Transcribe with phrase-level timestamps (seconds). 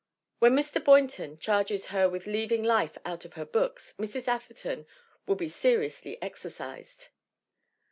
[0.39, 0.83] When Mr.
[0.83, 4.27] Boynton charges her with leaving life out of her books Mrs.
[4.27, 4.87] Atherton
[5.27, 7.09] will be seriously exercised.